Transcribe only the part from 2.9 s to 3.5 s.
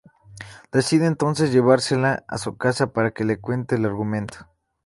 para que le